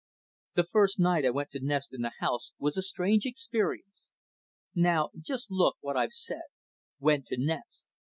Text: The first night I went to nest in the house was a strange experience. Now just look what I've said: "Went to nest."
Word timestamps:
The 0.55 0.63
first 0.63 0.99
night 0.99 1.25
I 1.27 1.29
went 1.29 1.51
to 1.51 1.59
nest 1.63 1.93
in 1.93 2.01
the 2.01 2.13
house 2.21 2.53
was 2.57 2.75
a 2.75 2.81
strange 2.81 3.27
experience. 3.27 4.09
Now 4.73 5.11
just 5.19 5.51
look 5.51 5.77
what 5.79 5.95
I've 5.95 6.11
said: 6.11 6.47
"Went 6.99 7.27
to 7.27 7.37
nest." 7.37 7.85